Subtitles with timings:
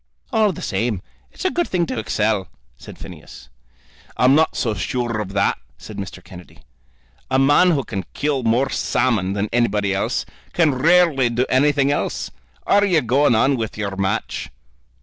[0.33, 0.99] "All the same,
[1.31, 3.49] it's a good thing to excel," said Phineas.
[4.17, 6.23] "I'm not so sure of that," said Mr.
[6.23, 6.63] Kennedy.
[7.29, 12.31] "A man who can kill more salmon than anybody else, can rarely do anything else.
[12.65, 14.49] Are you going on with your match?"